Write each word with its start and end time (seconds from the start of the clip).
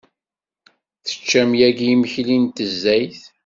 Teččam 1.05 1.51
yagi 1.59 1.87
imekli 1.93 2.37
n 2.39 2.45
tnezzayt? 2.47 3.21